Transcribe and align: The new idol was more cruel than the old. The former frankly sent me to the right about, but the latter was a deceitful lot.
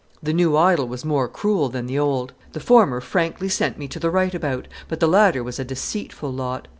The 0.23 0.33
new 0.33 0.57
idol 0.57 0.87
was 0.87 1.05
more 1.05 1.27
cruel 1.27 1.69
than 1.69 1.85
the 1.85 1.99
old. 1.99 2.33
The 2.53 2.59
former 2.59 3.01
frankly 3.01 3.47
sent 3.49 3.77
me 3.77 3.87
to 3.89 3.99
the 3.99 4.09
right 4.09 4.33
about, 4.33 4.67
but 4.87 4.99
the 4.99 5.05
latter 5.07 5.43
was 5.43 5.59
a 5.59 5.63
deceitful 5.63 6.31
lot. 6.33 6.67